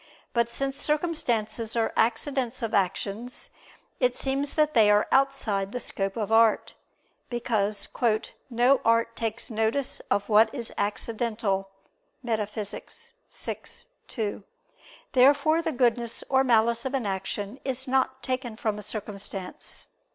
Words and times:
But 0.33 0.49
since 0.49 0.81
circumstances 0.81 1.75
are 1.75 1.93
accidents 1.95 2.63
of 2.63 2.73
actions, 2.73 3.51
it 3.99 4.17
seems 4.17 4.55
that 4.55 4.73
they 4.73 4.89
are 4.89 5.07
outside 5.11 5.71
the 5.71 5.79
scope 5.79 6.17
of 6.17 6.31
art: 6.31 6.73
because 7.29 7.87
"no 8.49 8.81
art 8.83 9.15
takes 9.15 9.51
notice 9.51 9.99
of 10.09 10.27
what 10.27 10.51
is 10.55 10.73
accidental" 10.75 11.69
(Metaph. 12.25 13.13
vi, 13.29 13.57
2). 14.07 14.43
Therefore 15.11 15.61
the 15.61 15.71
goodness 15.71 16.23
or 16.29 16.43
malice 16.43 16.83
of 16.83 16.95
an 16.95 17.05
action 17.05 17.59
is 17.63 17.87
not 17.87 18.23
taken 18.23 18.55
from 18.57 18.79
a 18.79 18.81
circumstance. 18.81 19.85